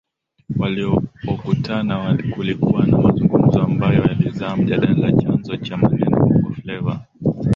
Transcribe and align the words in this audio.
Walipokutana 0.59 2.17
kulikuwa 2.33 2.85
na 2.85 2.97
mazungumzo 2.97 3.61
ambayo 3.61 4.03
yalizaa 4.07 4.55
mjadala 4.55 5.11
chanzo 5.11 5.57
cha 5.57 5.77
neno 5.77 6.17
Bongofleva 6.27 7.05